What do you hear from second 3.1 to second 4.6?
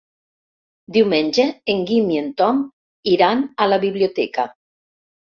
iran a la biblioteca.